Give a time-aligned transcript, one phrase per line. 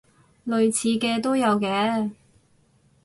[0.47, 2.09] 類似嘅都有嘅